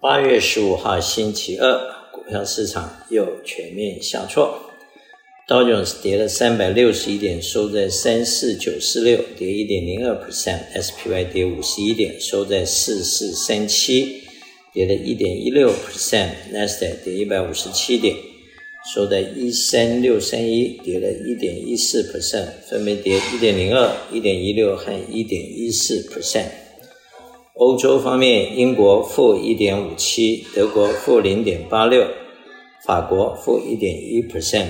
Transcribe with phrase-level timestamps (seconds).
[0.00, 1.76] 八月十五号星期二，
[2.12, 4.56] 股票市场又全面下挫，
[5.48, 14.22] 道琼斯跌了三百六十一点，收在三四九四六，跌一点零二 percent；SPY 跌五十一点，收在四四三七，
[14.72, 18.14] 跌了一点一六 percent；Nasdaq 跌一百五十七点，
[18.94, 26.67] 收在一三六三一，跌了一点一四 percent，分别跌一点零二、一点一六和一点一四 percent。
[27.58, 32.06] 欧洲方面，英国负一点五七，德国负零点八六，
[32.86, 34.68] 法国负一点一 percent。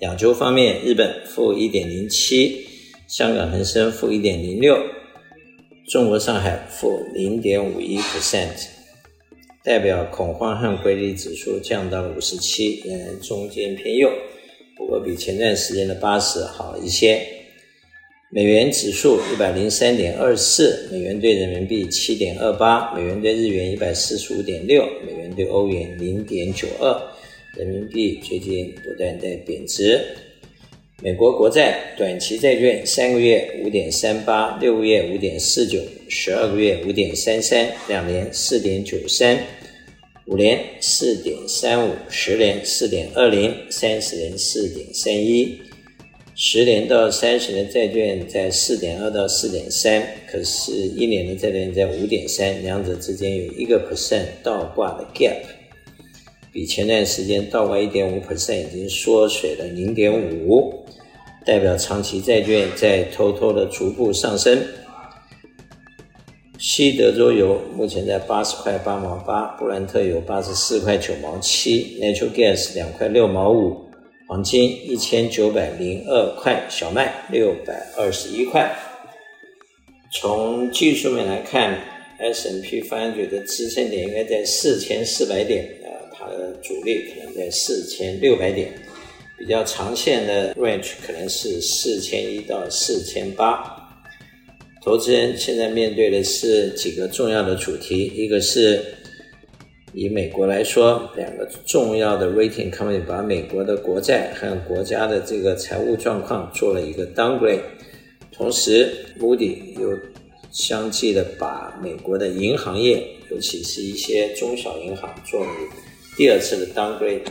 [0.00, 2.66] 亚洲方面，日本负一点零七，
[3.06, 4.76] 香港恒生负一点零六，
[5.88, 8.66] 中国上海负零点五一 percent。
[9.62, 14.10] 代表恐慌和规律指数降到了五十七，仍然中间偏右，
[14.76, 17.33] 不过比前段时间的八十好一些。
[18.34, 27.00] 美元指数一百零三点二四，美元兑人民币七点二八，美元兑日元一百四十五点六，美元兑欧元零点九二，
[27.56, 30.00] 人民币最近不断在贬值。
[31.00, 39.38] 美国国债短期债券三个月五点三八，六个月五点四九，十二个月五点三三，两年四点九三，
[40.26, 45.56] 五年四点三五，十年四点二零，三十年四点三一。
[46.36, 55.36] 十年到三十年债券在四点二到四点三，可是一年的债券在五点三，两者之间有一个 percent 倒挂的 gap，
[56.52, 60.84] 比前段时间倒挂一点五 percent 已经缩水了零点五，
[61.46, 64.60] 代表长期债券在偷偷的逐步上升。
[66.58, 73.84] 西德州油目前在八十块八毛八，布兰特油八十四块九毛七，Natural Gas 两块六毛五。
[74.26, 78.74] 黄金一千九百零二块，小麦六百二十一块。
[80.10, 81.78] 从技术面来看
[82.18, 88.72] ，S&P 500的支撑点应该在四千四百点，啊，它的阻力可能在四千六百点。
[89.36, 93.76] 比较长线的 range 可能是四千一到四千八。
[94.82, 98.82] 投资人现在面对的是几个重要的主题，一个是。
[99.96, 107.60] 以美国来说，两个重要的 rating company 把美国的国债和国家的这个财务状况做了一个 downgrade，
[108.32, 109.96] 同时 Moody 又
[110.50, 115.52] 相继的把美国的银行业，尤其是一些中小银行做了
[116.16, 117.22] 第二次的 downgrade。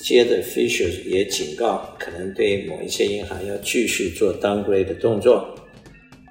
[0.00, 5.52] 接着 Fisher 也警告，可能对某一些银行要继续做 downgrade 的动作。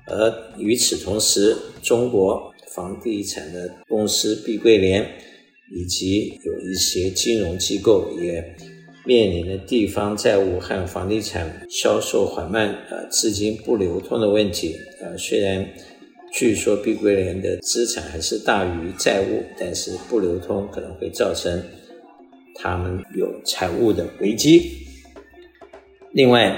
[0.08, 5.06] 而与此同时，中国房地产的公司碧桂园。
[5.72, 8.56] 以及有一些金融机构也
[9.06, 14.76] 面临着地方债务和房地产销售缓慢、呃资金不流通的问题。
[15.02, 15.68] 呃，虽然
[16.32, 21.62] 据说碧桂园的资产还是大于债务，但是不流通可能会造成
[22.56, 24.72] 他们有财务的危机。
[26.12, 26.58] 另外，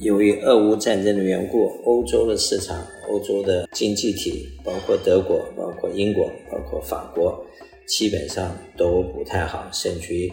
[0.00, 7.44] 由于俄乌战争的缘故，欧洲的市场、欧洲的经济体，包括德国、包括英国、包括法国。
[7.88, 10.32] 基本上都不太好，甚至于已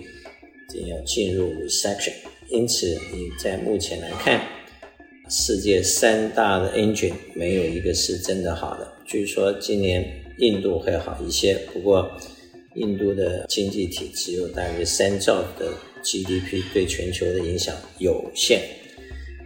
[0.67, 2.13] 经要进入 recession。
[2.49, 4.41] 因此，你在目前来看，
[5.29, 8.87] 世界三大的 engine 没有一个是真的好的。
[9.05, 10.05] 据说今年
[10.39, 12.11] 印度会好一些，不过
[12.75, 15.71] 印度的经济体只有大约三兆的
[16.03, 18.61] GDP，对全球的影响有限。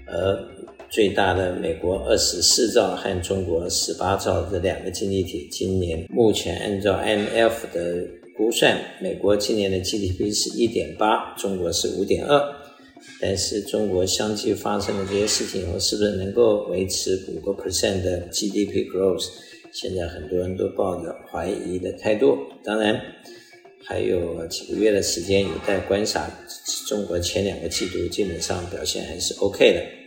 [0.08, 0.59] 而
[0.90, 12.56] 最大的美国二十四兆和中国十八兆这两个经济体，今年目前按照 M F 的估算，美国今年的 GDP 是一点八，中国是五点二。
[13.22, 19.26] 但是中国相继发生的这些事情以后，是不是能够维持五个 percent 的 GDP growth？
[19.72, 22.38] 现在很多人都抱着怀疑的态度。
[22.64, 23.00] 当然，
[23.86, 26.30] 还有几个月的时间有待观察。
[26.88, 29.99] 中国前两个季度基本上表现还是 OK 的。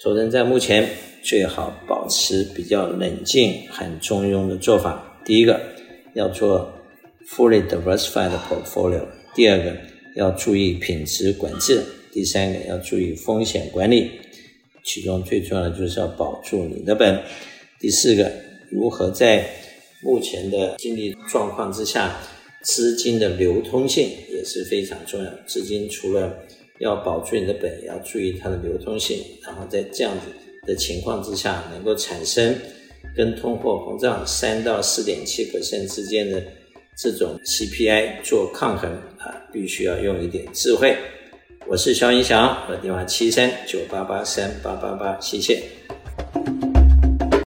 [0.00, 0.88] 投资人在目前
[1.24, 5.20] 最好保持比较冷静很中庸的做法。
[5.24, 5.60] 第一个，
[6.14, 6.72] 要做
[7.28, 9.76] fully diversified portfolio；第二个，
[10.14, 11.82] 要注意品质管制；
[12.12, 14.12] 第三个，要注意风险管理。
[14.84, 17.20] 其中最重要的就是要保住你的本。
[17.80, 18.30] 第四个，
[18.70, 19.50] 如何在
[20.04, 22.20] 目前的经济状况之下，
[22.62, 25.30] 资金的流通性也是非常重要。
[25.44, 26.38] 资金除了
[26.80, 30.26] 要保住你的本，也要注意它的流通性，然后在这样子
[30.66, 32.56] 的情况之下，能够产生
[33.16, 36.42] 跟通货膨胀三到四点七%之间的
[36.96, 40.96] 这种 CPI 做抗衡啊，必须要用一点智慧。
[41.66, 45.62] 我是肖云祥，我的电话七三九八八三八八八，谢谢。